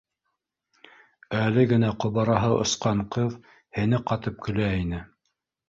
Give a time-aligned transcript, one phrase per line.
[1.39, 3.39] Әле генә ҡобараһы осҡан ҡыҙ
[3.81, 5.07] һене ҡатып көлә ине